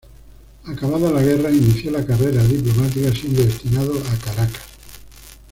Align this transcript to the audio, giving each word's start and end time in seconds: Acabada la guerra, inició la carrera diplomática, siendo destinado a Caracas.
Acabada 0.65 1.11
la 1.11 1.21
guerra, 1.21 1.51
inició 1.51 1.91
la 1.91 2.03
carrera 2.03 2.43
diplomática, 2.43 3.11
siendo 3.13 3.43
destinado 3.43 3.93
a 3.99 4.17
Caracas. 4.17 4.63